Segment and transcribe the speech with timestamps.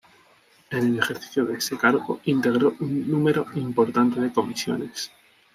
[0.71, 5.11] En el ejercicio de ese cargo, integró un número importante de comisiones.